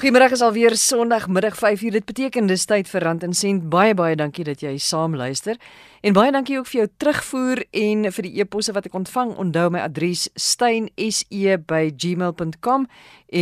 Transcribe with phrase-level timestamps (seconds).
[0.00, 1.92] Goeiemôre is alweer Sondagmiddag 5uur.
[1.92, 3.68] Dit beteken dis tyd vir Rand en Sent.
[3.68, 5.60] Baie baie dankie dat jy saam luister.
[6.00, 9.36] En baie dankie ook vir jou terugvoer en vir die e-posse wat ek ontvang.
[9.44, 12.88] Onthou my adres stein.se@gmail.com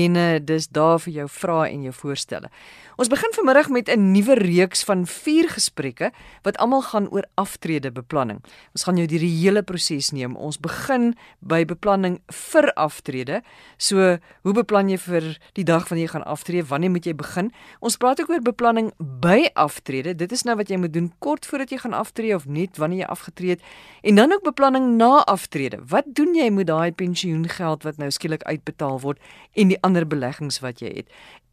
[0.02, 2.50] en uh, dis daar vir jou vrae en jou voorstelle.
[2.98, 6.10] Ons begin vanmiddag met 'n nuwe reeks van 4 gesprekke
[6.42, 8.42] wat almal gaan oor aftredebeplanning.
[8.72, 10.36] Ons gaan jou deur die hele proses neem.
[10.36, 13.42] Ons begin by beplanning vir aftrede.
[13.76, 16.64] So, hoe beplan jy vir die dag wanneer jy gaan aftree?
[16.64, 17.52] Wanneer moet jy begin?
[17.78, 20.14] Ons praat ook oor beplanning by aftrede.
[20.14, 22.98] Dit is nou wat jy moet doen kort voordat jy gaan aftree of net wanneer
[22.98, 23.60] jy afgetree het.
[24.02, 25.78] En dan ook beplanning na aftrede.
[25.86, 29.18] Wat doen jy met daai pensioengeld wat nou skielik uitbetaal word
[29.52, 31.06] en die ander beleggings wat jy het?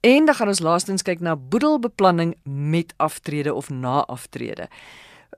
[0.06, 4.68] En dan gaan ons laastens kyk na boedelbeplanning met aftrede of na aftrede.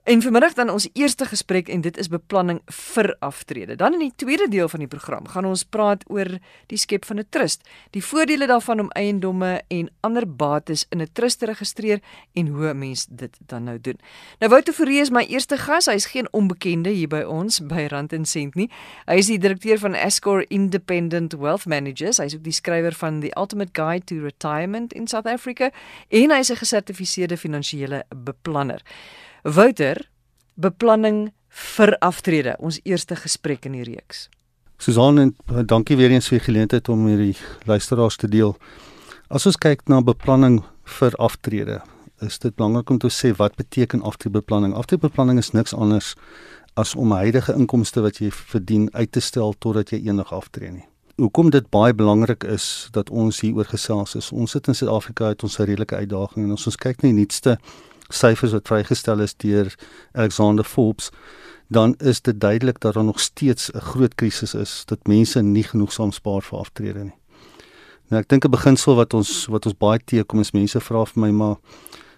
[0.08, 3.74] En vanmiddag dan ons eerste gesprek en dit is beplanning vir aftrede.
[3.76, 6.30] Dan in die tweede deel van die program gaan ons praat oor
[6.72, 11.08] die skep van 'n trust, die voordele daarvan om eiendomme en ander bates in 'n
[11.12, 12.00] trust te registreer
[12.32, 13.98] en hoe 'n mens dit dan nou doen.
[14.38, 15.86] Nou Wouter Fourie is my eerste gas.
[15.86, 18.70] Hy's geen onbekende hier by ons by Rand en Sent nie.
[19.04, 22.16] Hy is die direkteur van Escor Independent Wealth Managers.
[22.16, 25.70] Hy's ook die skrywer van The Ultimate Guide to Retirement in South Africa
[26.08, 28.82] en hy's 'n gesertifiseerde finansiële beplanner.
[29.42, 30.08] Wouter,
[30.54, 34.26] beplanning vir aftrede, ons eerste gesprek in die reeks.
[34.78, 38.56] Susan en uh, dankie weer eens vir die geleentheid om hierdie luisteraars te deel.
[39.30, 40.62] As ons kyk na beplanning
[40.98, 41.80] vir aftrede,
[42.24, 44.74] is dit belangrik om te sê wat beteken aftredebeplanning?
[44.74, 46.14] Aftredebeplanning is niks anders
[46.78, 50.86] as om huidige inkomste wat jy verdien uit te stel totdat jy eendag aftree nie.
[51.18, 54.30] Hoekom dit baie belangrik is dat ons hier oor gesels is.
[54.30, 57.18] Ons sit in Suid-Afrika het ons 'n redelike uitdaging en ons ons kyk na die
[57.18, 57.58] nuutste
[58.08, 59.74] syfers wat vrygestel is deur
[60.12, 61.10] Alexander Forbes,
[61.68, 65.64] dan is dit duidelik dat daar nog steeds 'n groot krisis is dat mense nie
[65.64, 67.18] genoegsaam spaar vir aftrede nie.
[68.08, 71.20] Nou ek dink 'n beginsel wat ons wat ons baie teekom is mense vra vir
[71.20, 71.56] my maar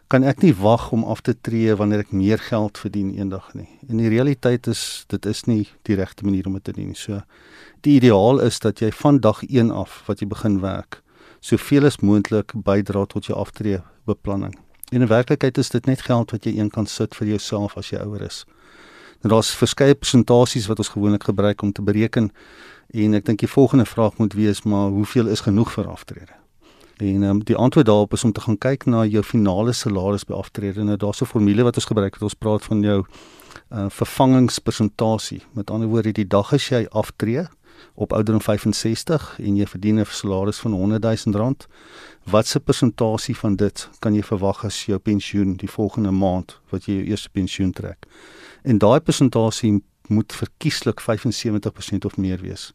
[0.09, 3.69] kan ek nie wag om af te tree wanneer ek meer geld verdien eendag nie.
[3.89, 6.99] En die realiteit is dit is nie die regte manier om dit te doen nie.
[6.99, 7.23] So
[7.83, 11.03] die ideaal is dat jy van dag 1 af wat jy begin werk,
[11.41, 14.55] soveel as moontlik bydra tot jou aftrede beplanning.
[14.91, 17.91] En in werklikheid is dit net geld wat jy een kan sit vir jouself as
[17.91, 18.45] jy ouer is.
[19.23, 22.31] Nou daar's verskeie persentasies wat ons gewoonlik gebruik om te bereken
[22.91, 26.35] en ek dink die volgende vraag moet wees maar hoeveel is genoeg vir aftrede?
[27.01, 30.35] En um, die antwoord daarop is om te gaan kyk na jou finale salaris by
[30.37, 30.85] aftrede.
[30.85, 32.23] Nou daar's 'n formule wat ons gebruik het.
[32.23, 33.05] Ons praat van jou
[33.73, 35.43] uh, vervangingspersentasie.
[35.53, 37.47] Met ander woorde, die dag as jy aftree,
[37.95, 41.67] op ouderdom 65 en jy verdien 'n salaris van 100 000 rand,
[42.25, 46.95] watse persentasie van dit kan jy verwag as jou pensioen die volgende maand wat jy
[46.95, 48.07] jou eerste pensioen trek?
[48.63, 52.73] En daai persentasie moet verkieslik 75% of meer wees.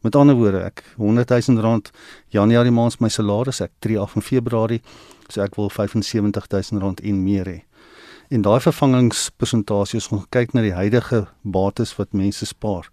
[0.00, 1.90] Met ander woorde, ek 100 000 rand
[2.28, 4.82] Januarie maand my salaris, ek tree af in Februarie,
[5.28, 7.58] so ek wil 75 000 rand en meer hê.
[8.28, 12.90] En daai vervangingspersentasie as ons kyk na die huidige bates wat mense spaar,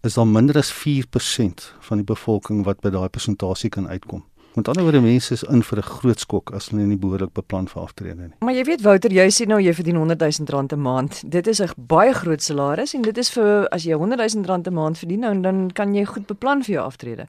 [0.00, 4.24] is daar minder as 4% van die bevolking wat by daai persentasie kan uitkom.
[4.54, 7.68] Met ander woorde mense is in vir 'n groot skok as hulle nie behoorlik beplan
[7.68, 8.34] vir aftrede nie.
[8.40, 11.22] Maar jy weet Wouter, jy sê nou jy verdien 100 000 rand 'n maand.
[11.30, 14.66] Dit is 'n baie groot salaris en dit is vir as jy 100 000 rand
[14.66, 17.26] 'n maand verdien nou dan kan jy goed beplan vir jou aftrede.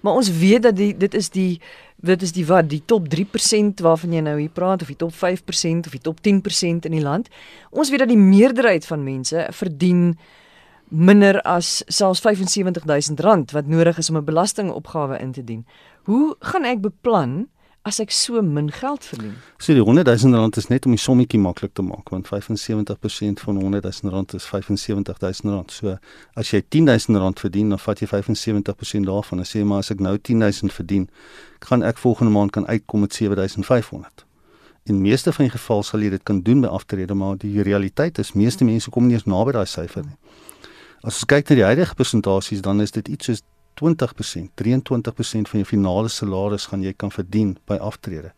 [0.00, 1.60] Maar ons weet dat die dit is die
[2.02, 5.12] dit is die wat die top 3% waarvan jy nou hier praat of die top
[5.12, 7.28] 5% of die top 10% in die land.
[7.70, 10.18] Ons weet dat die meerderheid van mense verdien
[10.88, 15.66] minder as selfs 75000 rand wat nodig is om 'n belastingopgawe in te dien.
[16.04, 17.46] Hoe gaan ek beplan
[17.88, 19.38] as ek so min geld verdien?
[19.56, 23.40] So die 100 000 rand is net om die sommetjie maklik te maak want 75%
[23.40, 25.72] van 100 000 rand is 75 000 rand.
[25.72, 25.96] So
[26.36, 29.40] as jy 10 000 rand verdien, dan vat jy 75% daarvan.
[29.40, 31.08] Dan sê maar as ek nou 10 000 verdien,
[31.64, 34.26] gaan ek volgende maand kan uitkom met 7500.
[34.84, 38.20] In meeste van die geval sal jy dit kan doen by aftrede, maar die realiteit
[38.20, 40.18] is meeste mense kom nie eens naby daai syfer nie.
[41.00, 43.42] As ons kyk na die huidige persentasies, dan is dit iets soos
[43.80, 48.32] 20%, 23% van jou finale salaris gaan jy kan verdien by aftrede.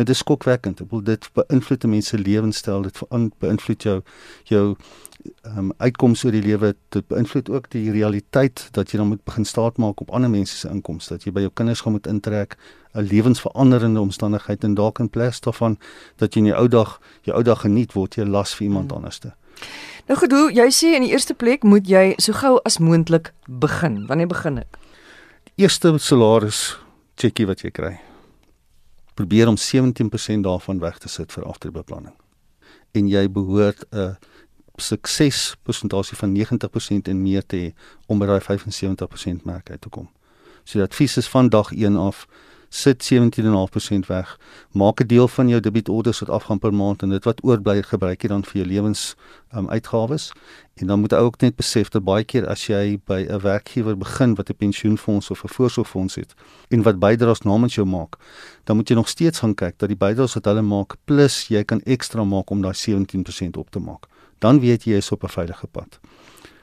[0.00, 0.80] Dit is skokwekkend.
[0.80, 3.00] Ek bedoel dit beïnvloed mense lewenstyl, dit
[3.44, 3.98] beïnvloed jou
[4.48, 4.66] jou
[5.22, 9.22] ehm um, uitkomste oor die lewe, dit beïnvloed ook die realiteit dat jy dan moet
[9.24, 12.56] begin staatmaak op ander mense se inkomste, dat jy by jou kinders gaan moet intrek,
[12.94, 15.78] 'n lewensveranderende omstandigheid en dalk in plaas daarvan
[16.16, 18.90] dat jy in jou ou dag jou ou dag geniet word jy las vir iemand
[18.90, 18.96] hmm.
[18.96, 19.34] anderste.
[20.10, 23.30] Nou goed, hoe jy sê in die eerste plek moet jy so gou as moontlik
[23.46, 24.02] begin.
[24.08, 24.78] Wanneer begin ek?
[25.60, 26.78] Eerste salaris
[27.20, 27.92] checkie wat jy kry.
[29.14, 32.14] Probeer om 17% daarvan weg te sit vir aftreebeplanning.
[32.98, 34.16] En jy behoort 'n
[34.76, 37.72] suksespersentasie van 90% en meer te hê
[38.06, 40.08] om by daai 75% merk uit te kom.
[40.64, 42.26] So die advies is van dag 1 af
[42.74, 44.38] sit 17.5% weg.
[44.72, 48.22] Maak 'n deel van jou debietorders wat afgaan per maand en dit wat oorbly gebruik
[48.22, 49.14] jy dan vir jou lewens
[49.54, 50.32] um, uitgawes.
[50.74, 53.96] En dan moet jy ook net besef dat baie keer as jy by 'n werkgewer
[53.98, 56.34] begin wat 'n pensioenfonds of 'n voorsorgfonds het
[56.68, 58.16] en wat bydraes namens jou maak,
[58.64, 61.64] dan moet jy nog steeds gaan kyk dat die bydraes wat hulle maak plus jy
[61.64, 64.06] kan ekstra maak om daai 17% op te maak.
[64.38, 66.00] Dan weet jy jy is op 'n veilige pad.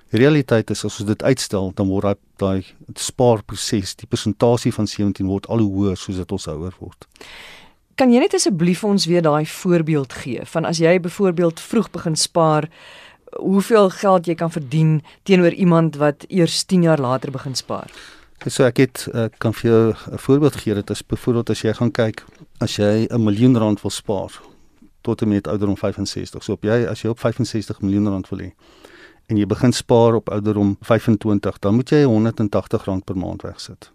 [0.09, 2.65] Die realiteit is as ons dit uitstel, dan word daai
[2.97, 7.05] spaarproses, die persentasie van 17 word al hoe hoër soos dit ons ouer word.
[7.99, 12.17] Kan jy net asseblief ons weer daai voorbeeld gee van as jy byvoorbeeld vroeg begin
[12.17, 12.69] spaar,
[13.37, 17.91] hoeveel geld jy kan verdien teenoor iemand wat eers 10 jaar later begin spaar?
[18.47, 20.73] So ek het ek kan vir jou 'n voorbeeld gee.
[20.73, 22.25] Dit is byvoorbeeld as jy gaan kyk,
[22.59, 24.31] as jy 'n miljoen rand wil spaar
[25.01, 26.43] tot en met ouderdom 65.
[26.43, 28.53] So op jy as jy op 65 miljoen rand wil hê
[29.29, 33.91] en jy begin spaar op ouderdom 25, dan moet jy R180 per maand wegsit.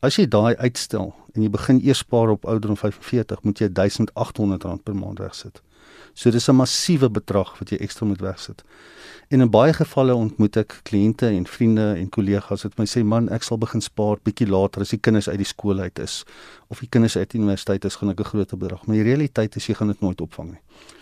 [0.00, 4.84] As jy daai uitstel en jy begin eers spaar op ouderdom 45, moet jy R1800
[4.86, 5.62] per maand wegsit.
[6.14, 8.62] So dis 'n massiewe bedrag wat jy ekstra moet wegsit.
[9.28, 13.28] En in baie gevalle ontmoet ek kliënte en vriende en kollegas wat my sê man,
[13.28, 16.24] ek sal begin spaar bietjie later as die kinders uit die skool uit is
[16.68, 18.86] of die kinders uit die universiteit is, gaan ek 'n groter bedrag.
[18.86, 20.60] Maar die realiteit is jy gaan dit nooit opvang nie.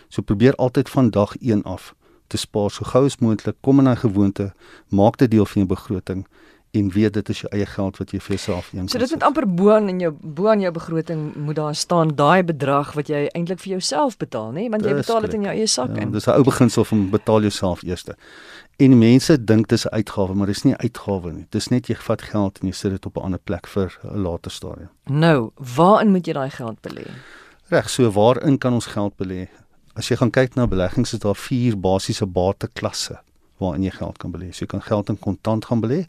[0.09, 1.93] So probeer altyd van dag 1 af
[2.27, 3.55] te spaar so gou as moontlik.
[3.61, 4.53] Kom in 'n gewoonte,
[4.89, 6.25] maak dit deel van jou begroting
[6.75, 8.87] en weet dit is jou eie geld wat jy vir jouself een.
[8.91, 12.15] So dit moet amper bo aan in jou bo aan jou begroting moet daar staan
[12.15, 14.67] daai bedrag wat jy eintlik vir jouself betaal, nê?
[14.71, 16.11] Want jy dis betaal dit in jou eie sak ja, in.
[16.11, 18.05] Dis 'n ou beginsel van betaal jouself eers.
[18.77, 21.47] En mense dink dis 'n uitgawe, maar dis nie 'n uitgawe nie.
[21.49, 24.21] Dis net jy vat geld en jy sit dit op 'n ander plek vir 'n
[24.21, 24.89] later stadium.
[25.05, 27.05] Nou, waarin moet jy daai geld belê?
[27.69, 29.47] Reg, so waarin kan ons geld belê?
[29.95, 33.21] As jy gaan kyk na beleggings, is daar vier basiese bateklasse
[33.63, 34.49] waarin jy geld kan belê.
[34.51, 36.01] So jy kan geld in kontant gaan belê.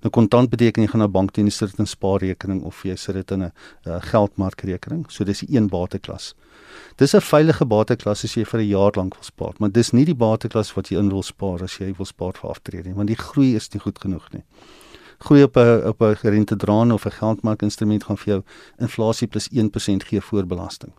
[0.00, 2.82] Nou kontant beteken jy gaan na bank toe en sit dit in 'n spaarrekening of
[2.84, 3.52] jy sit dit in 'n
[3.86, 5.04] uh, geldmarkrekening.
[5.10, 6.34] So dis die een bateklas.
[6.96, 10.04] Dis 'n veilige bateklas as jy vir 'n jaar lank wil spaar, maar dis nie
[10.04, 13.08] die bateklas wat jy in wil spaar as jy wil spaar vir aftrede nie, want
[13.08, 14.44] die groei is nie goed genoeg nie.
[15.18, 18.42] Groei op 'n op 'n rentedraande of 'n geldmarkinstrument gaan vir jou
[18.80, 20.92] inflasie plus 1% gee voor belasting.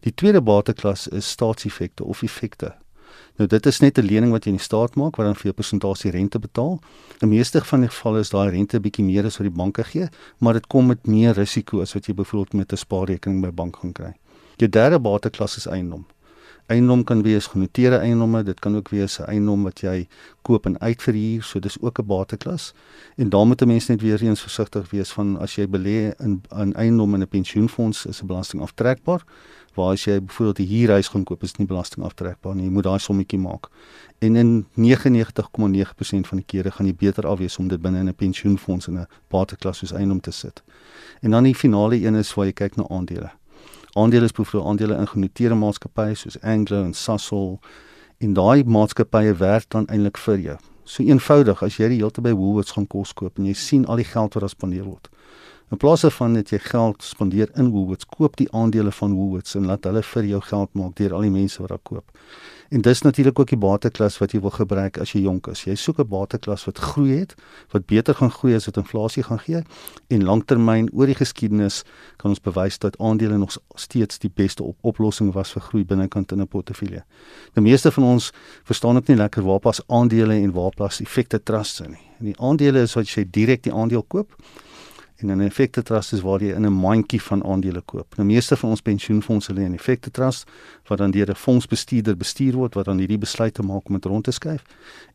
[0.00, 2.74] Die tweede bateklas is staatseffekte of effekte.
[3.38, 5.50] Nou dit is net 'n lening wat jy in die staat maak wat dan vir
[5.50, 6.80] jou persentasie rente betaal.
[7.20, 10.08] In meeste van die gevalle is daai rente bietjie meer as wat die banke gee,
[10.38, 13.76] maar dit kom met meer risiko as wat jy byvoorbeeld met 'n spaarrekening by bank
[13.76, 14.12] gaan kry.
[14.56, 16.06] Jou derde bateklas is eiendom.
[16.66, 20.08] Eiendom kan wees genoteerde eiendomme, dit kan ook wees 'n eiendom wat jy
[20.42, 22.74] koop en uitverhuur, so dis ook 'n bateklas.
[23.16, 26.42] En dan moet 'n mens net weer eens versigtig wees van as jy belê in
[26.50, 29.24] 'n eiendom in 'n pensioenfonds, is 'n belasting aftrekbaar
[29.78, 32.64] waar as jy byvoorbeeld 'n huurhuis gaan koop is nie belasting aftrekbaar nie.
[32.64, 33.70] Jy moet daai sommetjie maak.
[34.18, 38.14] En in 99,9% van die kere gaan jy beter afwees om dit binne in 'n
[38.14, 40.62] pensioenfonds in 'n bateklas soos eiendom te sit.
[41.20, 43.30] En dan die finale een is waar jy kyk na aandele.
[43.92, 47.60] Aandele is byvoorbeeld aandele in genoteerde maatskappye soos Anglo en Sasol
[48.18, 50.56] en daai maatskappye werk dan eintlik vir jou.
[50.84, 53.86] So eenvoudig as jy die hele tyd by Woolworths gaan kos koop en jy sien
[53.86, 55.08] al die geld wat daar spandeer word.
[55.68, 59.66] In plaas daarvan dat jy geld spandeer in Woolworths, koop die aandele van Woolworths en
[59.68, 62.14] laat hulle vir jou geld maak deur al die mense wat daar koop.
[62.72, 65.66] En dis natuurlik ook die bateklas wat jy wil gebruik as jy jonk is.
[65.66, 67.34] Jy soek 'n bateklas wat groei het,
[67.72, 69.62] wat beter gaan groei as wat inflasie gaan gee
[70.08, 71.84] en lanktermyn oor die geskiedenis
[72.16, 76.32] kan ons bewys dat aandele nog steeds die beste op oplossing was vir groei binnekant
[76.32, 77.04] in 'n portefeulje.
[77.54, 78.32] Die meeste van ons
[78.64, 82.08] verstaan ook nie lekker waar pas aandele en waar pas effekte trusts in nie.
[82.18, 84.32] En die aandele is wat jy direk die aandeel koop
[85.18, 88.16] en 'n effekte trust is waar jy in 'n mandjie van aandele koop.
[88.16, 90.50] Nou meeste van ons pensioenfondse lê in effekte trust
[90.86, 94.24] wat dan deur 'n fondsbestuurder bestuur word wat dan hierdie besluite maak om dit rond
[94.24, 94.62] te skuif.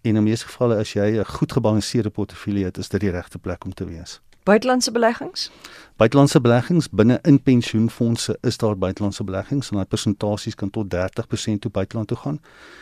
[0.01, 3.39] En in meeste gevalle as jy 'n goed gebalanseerde portefeulje het, is dit die regte
[3.39, 4.21] plek om te wees.
[4.43, 5.51] Buitelandse beleggings?
[5.95, 11.59] Buitelandse beleggings binne in pensioenfonde is daar buitelandse beleggings en daai persentasies kan tot 30%
[11.63, 12.41] toe buiteland toe gaan.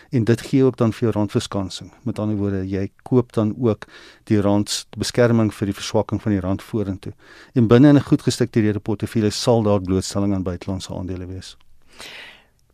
[0.10, 1.92] En dit gee ook dan vir jou randverskansing.
[2.04, 3.86] Met ander woorde, jy koop dan ook
[4.24, 7.14] die rand beskerming vir die verswakking van die rand vorentoe.
[7.54, 11.58] En binne in 'n goed gestruktureerde portefeulje sal daar blootstelling aan buitelandse aandele wees.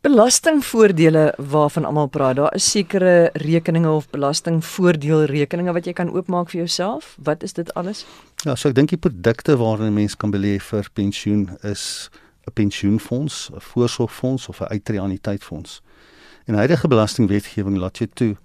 [0.07, 6.61] Belastingvoordele waarvan almal praat, daar is sekere rekeninge of belastingvoordeelrekeninge wat jy kan oopmaak vir
[6.61, 7.09] jouself.
[7.19, 8.05] Wat is dit alles?
[8.45, 12.07] Ja, so ek dink die produkte waarin 'n mens kan belê vir pensioen is
[12.47, 15.81] 'n pensioenfonds, 'n voorsorgfonds of 'n uitreaniteitfonds.
[16.45, 18.35] En huidige belastingwetgewing laat jou toe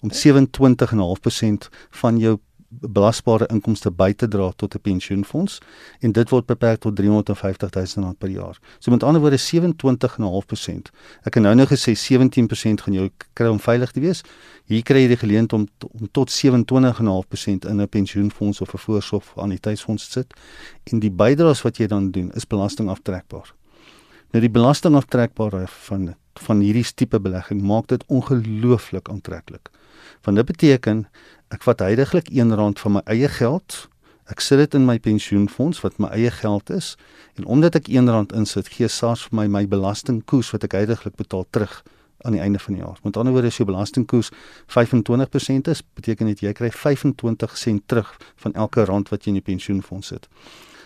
[0.00, 2.38] om 27.5% van jou
[2.70, 5.58] belasbare inkomste by te dra tot 'n pensioenfonds
[6.00, 8.58] en dit word beperk tot 350 000 rand per jaar.
[8.78, 10.90] So met ander woorde 27.5%.
[11.22, 14.22] Ek het nou nou gesê 17% gaan jou kry om veilig te wees.
[14.64, 15.68] Hier kry jy die geleentheid om,
[16.00, 20.34] om tot 27.5% in 'n pensioenfonds of 'n voorsorganniteitsfonds te sit
[20.84, 23.54] en die bydraes wat jy dan doen is belastingaftrekbaar.
[24.32, 29.70] Nou die belastingaftrekbaarheid van van hierdie tipe belegging maak dit ongelooflik aantreklik.
[30.22, 31.08] Want dit beteken
[31.50, 33.86] ek vat heidaglik R1 van my eie geld,
[34.30, 36.94] ek sit dit in my pensioenfonds wat my eie geld is
[37.38, 41.46] en omdat ek R1 insit, gee SARS vir my my belastingkoers wat ek heidaglik betaal
[41.50, 41.80] terug
[42.22, 42.98] aan die einde van die jaar.
[43.02, 44.30] Met ander woorde, as jou belastingkoers
[44.68, 48.12] 25% is, beteken dit jy kry 25 sent terug
[48.44, 50.28] van elke rand wat jy in jou pensioenfonds sit.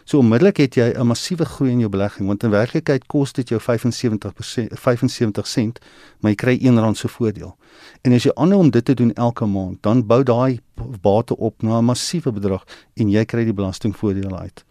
[0.04, 3.49] So onmiddellik het jy 'n massiewe groei in jou belegging want in werklikheid kos dit
[3.49, 5.78] jou 75% 75 sent,
[6.20, 7.56] maar jy kry R1 se voordeel.
[8.02, 10.61] En as jy aanhou om dit te doen elke maand, dan bou daai
[11.00, 14.64] bate op na 'n massiewe bedrag en jy kry die belastingvoordeel uit.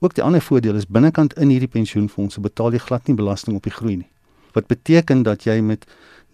[0.00, 3.62] Ook die ander voordeel is binnekant in hierdie pensioenfondse betaal jy glad nie belasting op
[3.62, 4.10] die groei nie.
[4.52, 5.86] Wat beteken dat jy met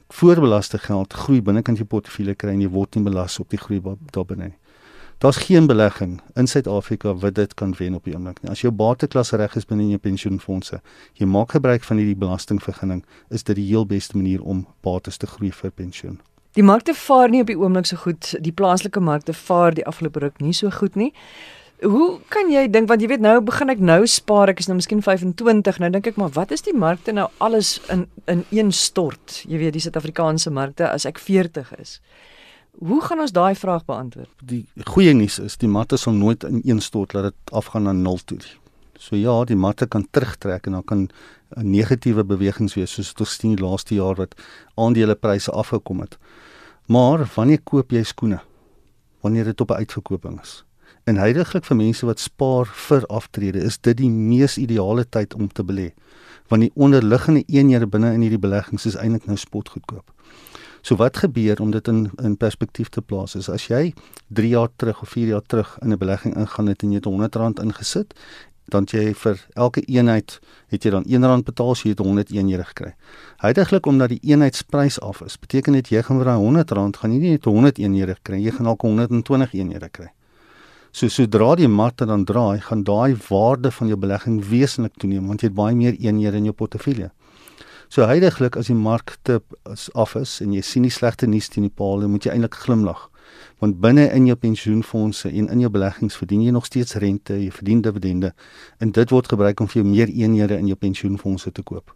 [0.08, 3.80] voorbelaste geld groei binnekant jou portefeulje kry en jy word nie belas op die groei
[4.10, 4.58] daar binne nie.
[5.18, 8.50] Daar's geen belegging in Suid-Afrika wat dit kan wen op die oomblik nie.
[8.50, 10.80] As jou bateklas reg is binne jou pensioenfonde,
[11.14, 15.26] jy maak gebruik van hierdie belastingvergunning, is dit die heel beste manier om bates te
[15.26, 16.20] groei vir pensioen.
[16.54, 18.34] Die markte vaar nie op die oomblik so goed.
[18.40, 21.10] Die plaaslike markte vaar die afgelope ruk nie so goed nie.
[21.82, 24.76] Hoe kan jy dink want jy weet nou begin ek nou spaar ek is nou
[24.78, 28.70] miskien 25 nou dink ek maar wat is die markte nou alles in in een
[28.72, 31.98] stort jy weet die Suid-Afrikaanse markte as ek 40 is
[32.78, 34.30] Hoe gaan ons daai vraag beantwoord?
[34.42, 37.92] Die goeie nuus is die matte sal nooit in een stort laat dit afgaan na
[37.92, 38.40] nul toe.
[38.98, 41.08] So ja, die matte kan terugtrek en dan kan
[41.56, 44.34] 'n negatiewe bewegings wees soos tot sien die laaste jaar wat
[44.74, 46.18] aandelepryse afgekom het.
[46.86, 48.40] Maar wanneer koop jy skoene?
[49.20, 50.64] Wanneer dit op 'n uitverkoping is.
[51.04, 55.48] En heidaglik vir mense wat spaar vir aftrede, is dit die mees ideale tyd om
[55.48, 55.92] te belê.
[56.48, 60.12] Want die onderliggende eenhede binne in hierdie beleggings is eintlik nou spotgoedkoop.
[60.84, 63.94] So wat gebeur om dit in in perspektief te plaas is as jy
[64.36, 67.06] 3 jaar terug of 4 jaar terug in 'n belegging ingaan het en jy het
[67.06, 68.12] R100 ingesit,
[68.68, 72.94] dan jy vir elke eenheid het jy dan R1 betaal, so jy het R101 gekry.
[73.36, 77.18] Huidiglik omdat die eenheidsprys af is, beteken dit jy gaan vir daai R100 gaan jy
[77.18, 80.08] nie net R101 kry, jy gaan dalk R120 kry.
[80.92, 85.40] So sodra die markte dan draai, gaan daai waarde van jou belegging wesentlik toeneem want
[85.40, 87.10] jy het baie meer eenhede in jou portefeulje.
[87.94, 89.36] So heidaglik as die markte
[89.94, 93.04] af is en jy sien die slegte nuus teen die paal, moet jy eintlik glimlag.
[93.62, 97.52] Want binne in jou pensioenfonde en in jou beleggings verdien jy nog steeds rente, jy
[97.54, 98.32] verdien dividende
[98.82, 101.94] en dit word gebruik om vir jou meer eenhede in jou pensioenfonde te koop.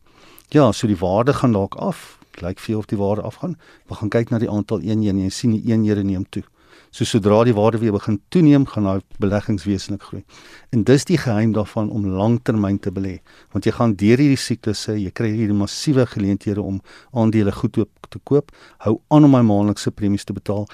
[0.55, 2.21] Ja, so die waarde gaan dalk af.
[2.47, 3.59] Lyk vir of die waarde afgaan.
[3.91, 6.45] We gaan kyk na die aantal eenhede en jy sien die eenhede neem toe.
[6.91, 10.25] So sodra die waarde weer begin toeneem, gaan daai beleggings wesentlik groei.
[10.71, 13.19] En dis die geheim daarvan om langtermyn te belê,
[13.53, 16.81] want jy gaan deur hierdie siklusse, jy kry hierdie massiewe geleenthede om
[17.13, 18.53] aandele goedkoop te koop.
[18.85, 20.67] Hou aan om my maandelikse premies te betaal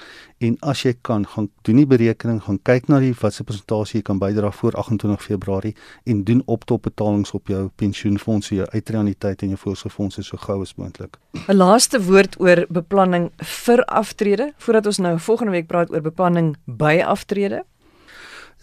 [0.43, 4.05] en as jy kan, gaan doen die berekening, gaan kyk na die watse persentasie jy
[4.07, 5.73] kan bydra voor 28 Februarie
[6.05, 11.17] en doen optopbetalings op jou pensioenfondse, jou uitreaniteit en jou voorsorgfondse so gou as moontlik.
[11.47, 16.53] 'n Laaste woord oor beplanning vir aftrede voordat ons nou volgende week praat oor beplanning
[16.65, 17.63] by aftrede?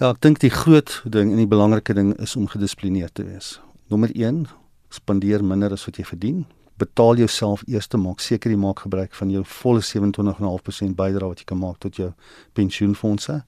[0.01, 3.57] Ja, ek dink die groot ding en die belangrike ding is om gedissiplineerd te wees.
[3.93, 4.47] Nommer 1,
[4.93, 6.45] spandeer minder as wat jy verdien.
[6.81, 11.45] Betaal jouself eers te maak seker jy maak gebruik van jou volle 27.5% bydrae wat
[11.45, 12.11] jy kan maak tot jou
[12.59, 13.43] pensioenfondse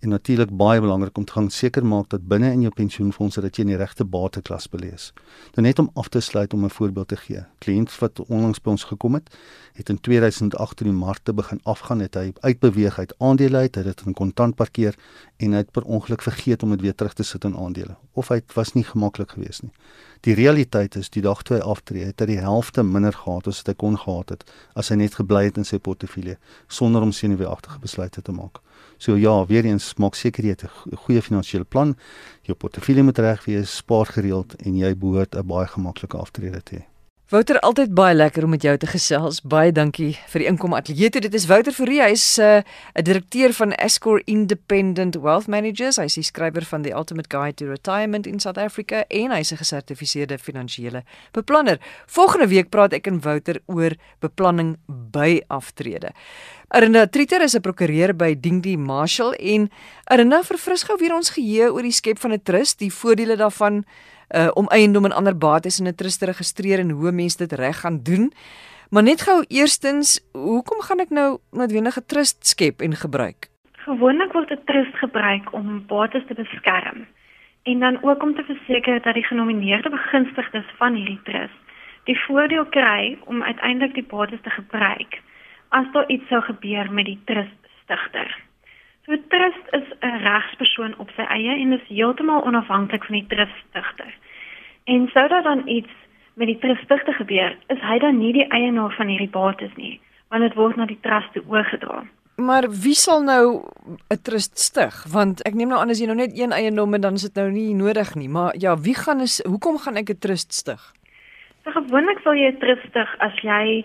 [0.00, 3.56] en natuurlik baie belangrik om te gaan seker maak dat binne in jou pensioenfondse dat
[3.56, 5.12] jy in die regte bateklas belees.
[5.54, 7.44] Nou net om af te sluit om 'n voorbeeld te gee.
[7.58, 9.36] Kliënt wat onlangs by ons gekom het,
[9.72, 13.82] het in 2008 toe die markte begin afgaan, het hy uitbeweeg uit aandele uit, hy
[13.82, 14.94] het dit in kontant parkeer
[15.36, 17.96] en hy het per ongeluk vergeet om dit weer terug te sit in aandele.
[18.12, 19.72] Of hy was nie gemaklik geweest nie.
[20.24, 23.58] Die realiteit is die dag toe hy aftree, het hy die helfte minder gehad as
[23.60, 26.38] wat hy kon gehad het as hy net gebly het in sy portefeulje
[26.72, 28.62] sonder om senuweeagtige besluite te maak.
[28.96, 31.94] So ja, weer eens maak seker jy het 'n goeie finansiële plan.
[32.42, 36.76] Jou portefeulje moet reg wees, spaar gereeld en jy behoort 'n baie gemaklike aftrede te
[36.76, 36.93] hê.
[37.34, 39.40] Wouter, altyd baie lekker om met jou te gesels.
[39.42, 41.22] Baie dankie vir die inkom ateljee toe.
[41.24, 41.98] Dit is Wouter Fourie.
[41.98, 45.96] Hy is 'n uh, direkteur van Escor Independent Wealth Managers.
[45.96, 49.50] Hy is skrywer van The Ultimate Guide to Retirement in South Africa en hy is
[49.50, 51.78] 'n gesertifiseerde finansiële beplanner.
[52.06, 56.14] Volgende week praat ek en Wouter oor beplanning by aftrede.
[56.68, 59.70] Arina Triter is 'n prokureur by Dingdi Marshall en
[60.04, 63.84] Arina verfris gou weer ons geheue oor die skep van 'n trust, die voordele daarvan
[64.30, 67.52] uh, om eiendom en ander bates in 'n trust te registreer en hoe mense dit
[67.52, 68.32] reg gaan doen.
[68.90, 73.48] Maar net gou eerstens, hoekom gaan ek nou noodwendige trust skep en gebruik?
[73.72, 77.06] Gewoonlik word 'n trust gebruik om bates te beskerm
[77.62, 81.60] en dan ook om te verseker dat die genomineerde begunstigdes van hierdie trust
[82.04, 85.20] die voordeel kry om uiteindelik die bates te gebruik
[85.68, 88.28] as daar iets sou gebeur met die trust stigter.
[89.06, 93.58] So trust is 'n regspersoon op sy eie en is heeltemal onafhanklik van die trust
[93.68, 94.14] stigter.
[94.84, 95.92] En sou daar dan iets
[96.34, 100.00] met die trust stigter gebeur, is hy dan nie die eienaar van hierdie bates nie,
[100.28, 102.04] want dit word na die trust toe oorgedra.
[102.36, 103.62] Maar wie sal nou
[104.10, 105.04] 'n trust stig?
[105.12, 107.34] Want ek neem nou aan as jy nou net een eiendom het, dan is dit
[107.34, 108.28] nou nie nodig nie.
[108.28, 110.92] Maar ja, wie gaan is hoekom gaan ek 'n trust stig?
[111.64, 113.84] So gewoonlik sal jy 'n trust stig as jy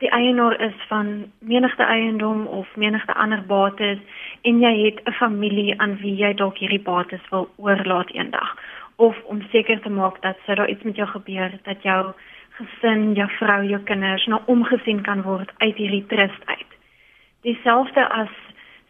[0.00, 3.98] die eienaar is van menigte eiendom of menigte ander bates
[4.42, 8.56] en jy het 'n familie aan wie jy dalk hierdie bates wil oorlaat eendag.
[8.96, 12.12] Of om seker te maak dat sou daar iets met jou gebeur dat jou
[12.50, 16.70] gesin, jou vrou, jou kinders nou omgesien kan word uit hierdie trust uit.
[17.42, 18.32] Dieselfde as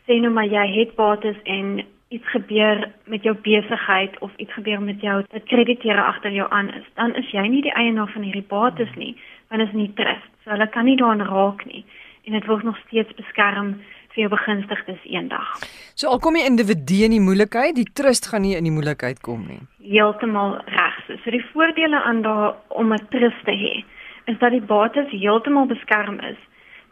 [0.06, 4.82] sê nou maar jy het bates en iets gebeur met jou besigheid of iets gebeur
[4.82, 8.22] met jou dat krediteure agter jou aan is, dan is jy nie die eienaar van
[8.22, 9.16] hierdie bates nie,
[9.50, 10.30] want is nie trust.
[10.44, 11.84] So hulle kan nie daaraan raak nie
[12.28, 13.78] en dit word nog steeds beskerm
[14.14, 15.48] vir jou begunstigdes eendag.
[15.94, 19.22] So al kom die individu in die moeilikheid, die trust gaan nie in die moeilikheid
[19.26, 19.60] kom nie.
[19.82, 21.00] Heeltemal reg.
[21.08, 23.84] So die voordele aan daar om 'n trust te hê
[24.30, 26.38] is dat die bates heeltemal beskerm is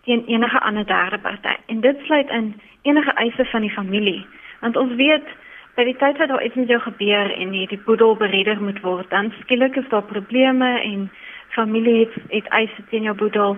[0.05, 1.55] teen enige ander derde party.
[1.67, 4.27] En dit sluit in enige eise van die familie.
[4.61, 5.27] Want ons weet
[5.75, 8.81] by die tyd wat daar iets met jou gebeur en jy die boedel beredder moet
[8.81, 11.11] word, dan skielik is daar probleme en
[11.59, 13.57] familie het, het eise teen jou boedel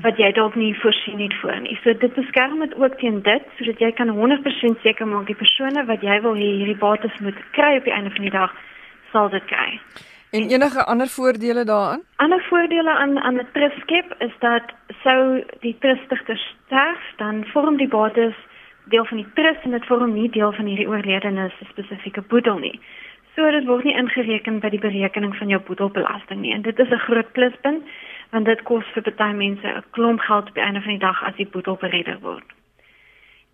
[0.00, 1.74] wat jy dalk nie voorsien het voor nie.
[1.82, 5.84] So dit beskerm dit ook teen dit sodat jy kan 100% seker maak die persone
[5.90, 8.54] wat jy wil hê hierdie bates moet kry op die einde van die dag
[9.12, 9.68] sal dit kry.
[10.32, 12.00] En enige ander voordele daaraan?
[12.16, 14.62] Ander voordele aan aan 'n trustskep is dat
[15.02, 18.34] sou die trustigter sterf, dan vorm die bates
[18.84, 22.58] deel van die trust en dit vorm nie deel van hierdie oorledene se spesifieke boedel
[22.58, 22.80] nie.
[23.34, 26.52] So dit word nie ingereken by die berekening van jou boedelbelasting nie.
[26.52, 27.82] En dit is 'n groot pluspunt
[28.30, 31.24] want dit kos vir baie mense 'n klomp geld op die einde van die dag
[31.24, 32.44] as die boedel beredder word.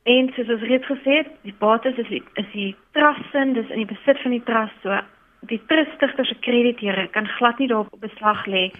[0.03, 3.69] En soos ons reeds gesê het, die bates is die, is die trust sin, dis
[3.69, 5.01] in die besit van die trust so
[5.41, 8.71] die trustigter se krediteure kan glad nie daarop beslag lê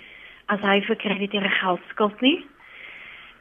[0.47, 2.47] as hy vir krediteure geld skuld nie.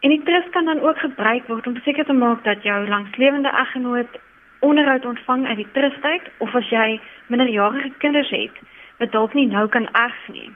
[0.05, 3.49] En die trust kan dan ook gebruik word om seker te maak dat jou langslewende
[3.49, 4.19] eggenoot
[4.59, 8.63] onderhoud ontvang uit die trust uit of as jy minderjarige kinders het
[8.97, 10.51] wat dalk nie nou kan erf nie,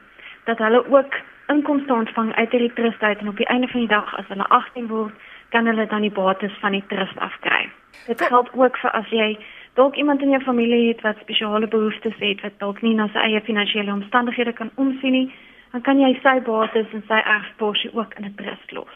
[0.46, 3.92] dat hulle ook inkomste ontvang uit hierdie trust uit en op die einde van die
[3.92, 5.14] dag as hulle 18 word,
[5.50, 7.70] kan hulle dan die bates van die trust afkry.
[8.08, 9.38] Dit geld ook vir as jy
[9.80, 13.28] dalk iemand in jou familie het wat spesiale behoeftes het wat dalk nie na sy
[13.28, 15.28] eie finansiële omstandighede kan omsien nie,
[15.72, 18.96] dan kan jy sy bates en sy erfporsie ook in 'n trust los.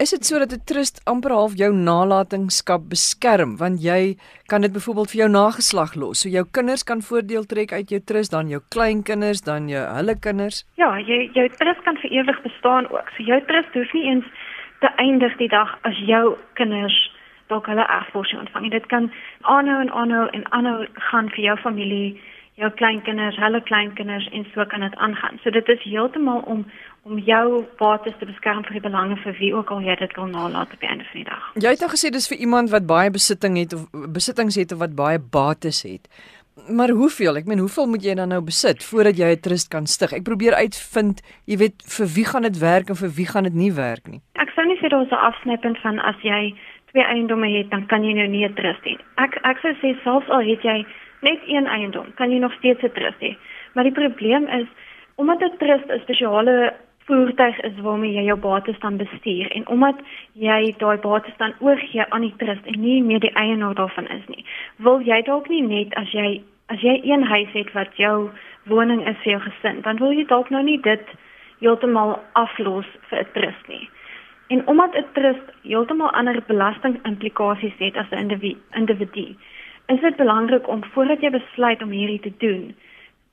[0.00, 4.72] Is dit so dat 'n trust amper half jou nalatenskap beskerm want jy kan dit
[4.72, 6.20] byvoorbeeld vir jou nageslag los.
[6.20, 10.18] So jou kinders kan voordeel trek uit jou trust, dan jou kleinkinders, dan jou hulle
[10.18, 10.64] kinders.
[10.74, 13.08] Ja, jy jou trust kan vir ewig bestaan ook.
[13.16, 14.24] So jou trust hoef nie eens
[14.80, 17.12] te eindig die dag as jou kinders
[17.48, 18.70] dalk hulle erfporsie ontvang.
[18.70, 22.20] Dit kan aanhou en aanhou en aanhou gaan vir jou familie,
[22.54, 25.38] jou kleinkinders, hulle kleinkinders en so kan dit aangaan.
[25.42, 26.66] So dit is heeltemal om
[27.10, 30.28] om jou bates te beskerm vir die belange vir wie ook al jy dit wil
[30.30, 31.46] nalat op die einde van die dag.
[31.64, 34.78] Jy het nou gesê dis vir iemand wat baie besitting het of besittings het of
[34.84, 36.06] wat baie bates het.
[36.68, 37.40] Maar hoeveel?
[37.40, 40.12] Ek meen, hoeveel moet jy dan nou besit voordat jy 'n trust kan stig?
[40.12, 43.54] Ek probeer uitvind, jy weet, vir wie gaan dit werk en vir wie gaan dit
[43.54, 44.20] nie werk nie.
[44.34, 46.54] Ek sou nie sê daar's 'n afsnypunt van as jy
[46.92, 48.98] twee eiendomme het, dan kan jy nou nie 'n trust hê.
[49.16, 50.86] Ek ek sou sê selfs al het jy
[51.22, 53.36] net een eiendom, kan jy nog steeds 'n trust hê.
[53.74, 54.66] Maar die probleem is
[55.16, 56.74] omdat 'n trust 'n spesiale
[57.10, 59.98] voertuig is waarmee jy jou bates dan bestuur en omdat
[60.32, 64.26] jy daai bates dan oorgee aan die trust en nie meer die eienaar daarvan is
[64.30, 64.44] nie.
[64.86, 68.30] Wil jy dalk nie net as jy as jy een huis het wat jou
[68.70, 71.16] woning is vir jou gesin, dan wil jy dalk nou nie dit
[71.58, 73.88] heeltemal aflos vir 'n trust nie.
[74.54, 79.26] En omdat 'n trust heeltemal ander belastingimplikasies het as 'n individu, individu,
[79.86, 82.74] is dit belangrik om voordat jy besluit om hierdie te doen,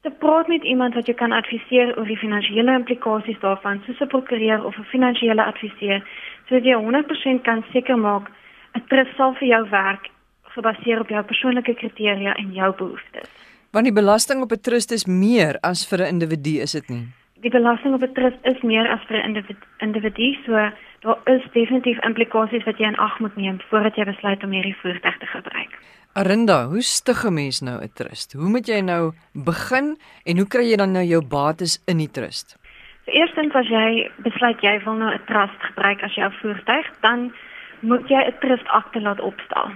[0.01, 4.07] te praat met iemand wat jou kan adviseer oor die finansiële implikasies daarvan, soos 'n
[4.07, 6.01] prokureur of 'n finansiële adviseur,
[6.47, 8.31] sodat jy 100% kan seker maak
[8.75, 10.09] 'n trust sal vir jou werk
[10.57, 13.29] gebaseer op jou persoonlike kriteria en jou behoeftes.
[13.71, 17.05] Want die belasting op 'n trust is meer as vir 'n individu, is dit nie?
[17.41, 20.51] Die belasting op 'n trust is meer as vir 'n individu, individu, so
[20.99, 24.75] daar is definitief implikasies wat jy in ag moet neem voordat jy besluit om hierdie
[24.81, 25.71] voertuig te gebruik.
[26.17, 28.33] Arinda, hoe stig 'n mens nou 'n trust?
[28.33, 32.11] Hoe moet jy nou begin en hoe kry jy dan nou jou bates in die
[32.11, 32.57] trust?
[33.05, 37.33] So eerstens as jy besluit jy wil nou 'n trust gebruik as jou voertuig, dan
[37.81, 39.67] moet jy 'n trust akte laat opstel.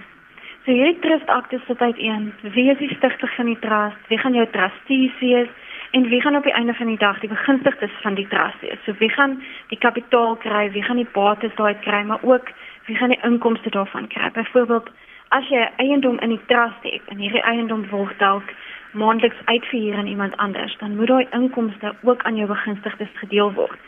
[0.66, 2.34] So hierdie trustakte sit uiteen.
[2.42, 4.02] Wie is die stigter van die trust?
[4.08, 5.50] Wie gaan jou trustees wees?
[5.92, 8.80] En wie gaan op die einde van die dag die begunstigdes van die trust wees?
[8.86, 10.72] So wie gaan die kapitaal kry?
[10.72, 12.04] Wie gaan die bates daai kry?
[12.04, 12.50] Maar ook
[12.86, 14.32] wie gaan die inkomste daarvan kry?
[14.32, 14.90] Byvoorbeeld,
[15.38, 18.52] as jy eiendom in die trust het en hierdie eiendom word dalk
[18.92, 23.80] maandeliks uitverhuur aan iemand anders, dan moet daai inkomste ook aan jou begunstigdes gedeel word.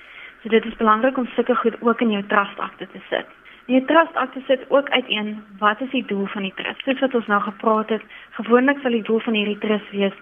[0.44, 3.28] So dit is belangrik om sulke goed ook in jou trustakte te sit.
[3.66, 6.84] In jou trustakte sit ook uiteen wat is die doel van die trust?
[6.84, 8.08] Soos wat ons nou gepraat het,
[8.40, 10.16] gewoonlik sal die doel van hierdie trust wees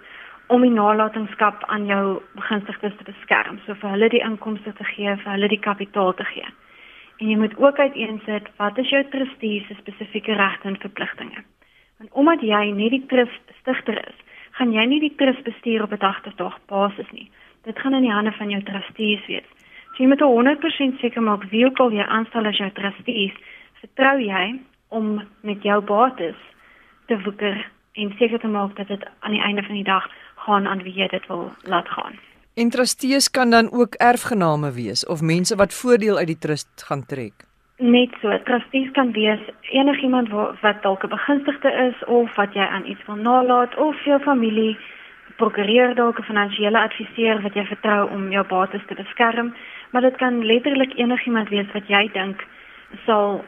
[0.46, 5.14] om die nalatenskap aan jou begunstigdes te beskerm, so vir hulle die inkomste te gee,
[5.22, 6.46] vir hulle die kapitaal te gee.
[7.22, 11.44] En jy moet ook uiteensit wat is jou trustee se spesifieke regte en verpligtinge.
[11.98, 14.16] Want omdat jy nie die trust stigter is,
[14.58, 17.30] gaan jy nie die trust bestuur op 'n dag-tot-dag basis nie.
[17.62, 19.48] Dit gaan in die hande van jou trustees wees.
[19.94, 23.34] So jy moet 100% seker maak wie ook al jy aanstel as jou trustees,
[23.80, 26.36] vertrou jy om met jou bates
[27.06, 30.66] te woeker en seker te maak dat dit aan die einde van die dag gaan
[30.66, 32.18] aan wie jy dit wil laat gaan.
[32.54, 37.06] En trustees kan dan ook erfgename wees of mense wat voordeel uit die trust gaan
[37.06, 37.32] trek.
[37.76, 40.28] Net so, trustees kan wees enigiemand
[40.60, 44.78] wat dalk 'n begunstigde is of wat jy aan iets wil nalat of jou familie
[45.36, 49.54] prokureur dalk 'n finansiële adviseur wat jy vertrou om jou bates te beskerm,
[49.90, 52.46] maar dit kan letterlik enigiemand wees wat jy dink
[53.06, 53.44] sal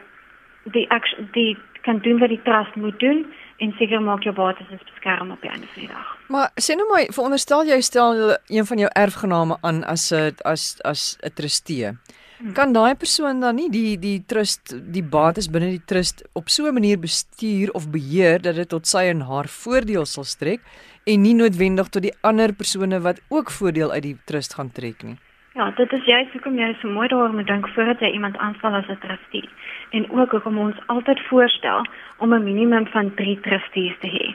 [0.63, 0.87] die
[1.31, 3.25] die kan doen wat die trust moet doen
[3.63, 6.11] en seker maak jou bates is beskerm op die einde van die dag.
[6.33, 10.81] Maar sê nou maar, veronderstel jy stel een van jou erfgename aan as 'n as
[10.83, 11.93] as 'n trustee.
[12.37, 12.53] Hmm.
[12.53, 16.67] Kan daai persoon dan nie die die trust die bates binne die trust op so
[16.67, 20.59] 'n manier bestuur of beheer dat dit tot sy en haar voordeel sal strek
[21.05, 25.03] en nie noodwendig tot die ander persone wat ook voordeel uit die trust gaan trek
[25.03, 25.17] nie?
[25.55, 28.73] Ja, dit is juist hoekom jy so mooi daaroor moet dink voordat jy iemand aanstel
[28.75, 29.49] as 'n trustee.
[29.95, 31.85] En ook hoekom ons altyd voorstel
[32.17, 34.25] om 'n minimum van 3 trustees te hê.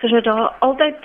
[0.00, 0.96] Sodat daar altyd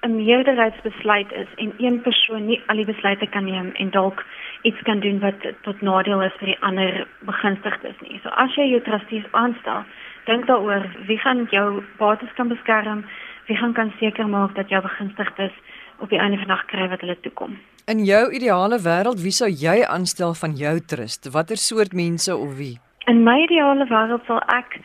[0.00, 4.24] 'n meerderheidsbesluit is en een persoon nie al die besluite kan neem en dalk
[4.62, 8.20] iets kan doen wat tot nadeel is vir die ander begunstigdes nie.
[8.22, 9.84] So as jy jou trustees aanstel,
[10.24, 13.04] dink daaroor wie gaan jou bates kan beskerm,
[13.46, 15.52] wie gaan kan seker maak dat jou begunstigdes
[15.98, 17.58] op die einde van die dag kry wat hulle toekom.
[17.86, 21.32] In jou ideale wêreld, wie sou jy aanstel van jou trust?
[21.32, 22.78] Watter soort mense of wie?
[23.06, 24.80] In my ideale wêreld sal ek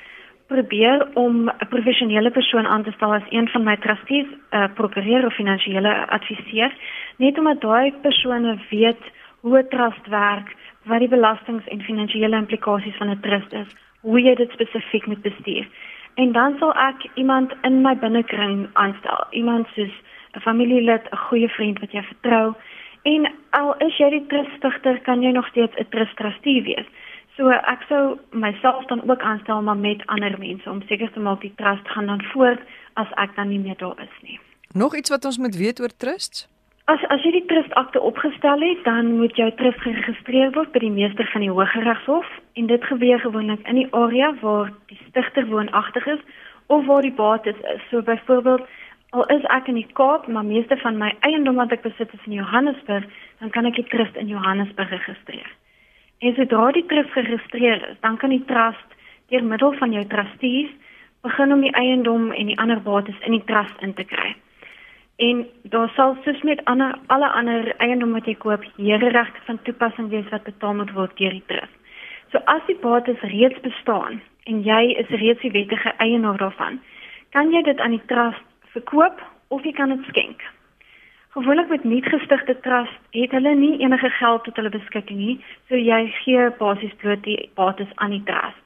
[0.51, 4.67] probeer om 'n professionele persoon aan te stel as een van my trustees, 'n uh,
[4.73, 6.71] prokureur of finansiële adviseur,
[7.17, 9.03] net omdat daai persone weet
[9.41, 10.55] hoe 'n trust werk,
[10.85, 13.69] wat die belastings en finansiële implikasies van 'n trust is,
[14.01, 15.67] hoe jy dit spesifiek moet bestuur.
[16.15, 19.95] En dan sal ek iemand in my binnekring aanstel, iemand soos
[20.35, 22.53] 'n familielid, 'n goeie vriend wat jy vertrou.
[23.03, 26.85] En al is jy die trustigter, kan jy nog steeds 'n trust trustee wees.
[27.37, 31.41] So ek sou myself dan ook aanstel maar met ander mense om seker te maak
[31.41, 32.59] die trust gaan dan voort
[32.93, 34.39] as ek dan nie meer daar is nie.
[34.73, 36.47] Nog iets wat ons moet weet oor trusts?
[36.91, 40.91] As as jy die trustakte opgestel het, dan moet jou trust geregistreer word by die
[40.91, 42.27] meester van die Hooggeregshof
[42.59, 46.23] en dit gebeur gewoonlik in die area waar die stigter woonagtig is
[46.67, 47.83] of waar die bates is.
[47.89, 48.67] So byvoorbeeld
[49.11, 52.27] Al is ek in die Kaap, maar meeste van my eiendom wat ek besit is
[52.29, 53.09] in Johannesburg,
[53.43, 55.49] dan kan ek die trust in Johannesburg registreer.
[56.21, 58.97] En sodra die trust geregistreer is, dan kan die trust
[59.33, 60.69] deur middel van jou trustees
[61.25, 64.35] begin om die eiendom en die ander bates in die trust in te kry.
[65.21, 65.41] En
[65.73, 70.29] daar sal soos met ander alle ander eiendom wat jy koop, hereregte van toepassing wees
[70.33, 71.73] wat betaal moet word deur die trust.
[72.31, 76.79] So as die bates reeds bestaan en jy is reeds die wettige eienaar daarvan,
[77.33, 78.45] kan jy dit aan die trust
[78.77, 80.41] verkoop of jy kan dit skenk.
[81.31, 85.35] Gewoonlik met nie gestigte trust het hulle nie enige geld tot hulle beskikking nie,
[85.69, 88.65] so jy gee basies bloot die bates aan die trust.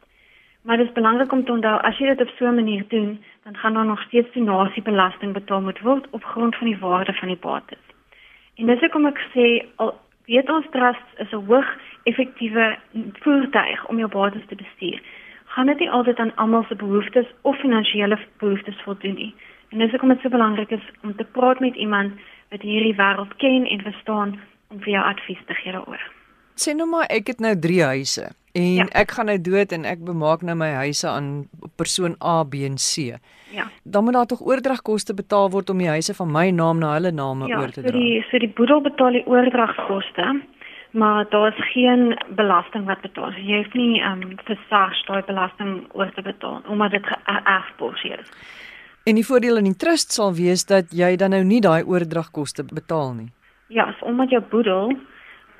[0.65, 3.21] Maar dit is belangrik om te onthou as jy dit op so 'n manier doen,
[3.43, 7.27] dan gaan daar nog steeds donasiebelasting betaal moet word op grond van die waarde van
[7.27, 7.85] die bates.
[8.55, 9.93] En dis hoekom ek sê al
[10.25, 11.69] weet ons trust is 'n hoog
[12.03, 12.77] effektiewe
[13.21, 15.01] voertuig om jou bates te bestuur.
[15.45, 19.33] Gaan dit nie altyd aan almal se behoeftes of finansiële behoeftes voldoen nie.
[19.75, 22.13] En dis hoekom dit so belangrik is om te praat met iemand
[22.53, 24.29] wat hierdie wêreld ken en verstaan
[24.71, 26.03] om vir jou advies te gee daaroor.
[26.55, 28.85] Sê nou maar ek het nou 3 huise en ja.
[28.95, 31.27] ek gaan nou dood en ek bemaak nou my huise aan
[31.75, 33.19] persoon A, B en C.
[33.51, 33.67] Ja.
[33.83, 37.11] Dan moet daar tog oordragkoste betaal word om die huise van my naam na hulle
[37.11, 37.91] name ja, oor te dra.
[37.91, 40.37] Ja, so die so die boedel betaal die oordragkoste,
[40.95, 43.35] maar daar is geen belasting wat betaal.
[43.35, 47.11] Jy hoef nie ehm um, vir SARS daai belasting oor te betaal omdat dit
[47.43, 48.31] erfporsie is.
[49.05, 52.63] En die voordeel in die trust sal wees dat jy dan nou nie daai oordragkoste
[52.65, 53.27] betaal nie.
[53.69, 54.95] Ja, as omdat jou boedel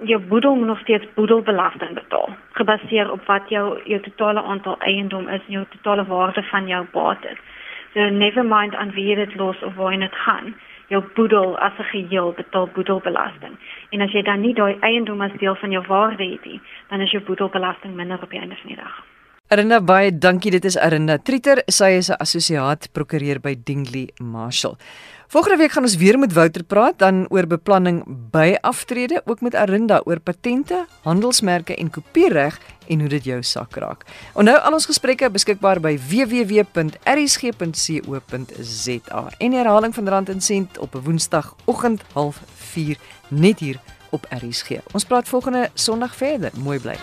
[0.10, 5.30] jou boedel moet nog steeds boedelbelasting betaal, gebaseer op wat jou jou totale aantal eiendom
[5.30, 7.38] is en jou totale waarde van jou bates.
[7.94, 10.56] So never mind aan wie dit los of waar dit gaan.
[10.88, 13.58] Jou boedel as 'n geheel betaal boedelbelasting.
[13.90, 17.02] En as jy dan nie daai eiendom as deel van jou waarde het nie, dan
[17.02, 19.04] is jou boedelbelasting minder op die einde van die dag.
[19.54, 20.50] Arinda baie dankie.
[20.50, 21.60] Dit is Arinda Trieter.
[21.70, 24.76] Sy is 'n assosiaat prokureur by Dingley Marshall.
[25.28, 29.56] Volgende week gaan ons weer met Wouter praat dan oor beplanning by aftrede, ook met
[29.56, 34.06] Arinda oor patente, handelsmerke en kopiereg en hoe dit jou sak raak.
[34.34, 36.90] Onthou al ons gesprekke beskikbaar by www.rsg.co.za.
[39.38, 42.98] En herhaling van Rand en Sent op 'n Woensdagoggend 04:30
[43.30, 43.80] net hier
[44.10, 44.70] op RSG.
[44.92, 46.52] Ons praat volgende Sondag verder.
[46.56, 46.96] Mooi bly.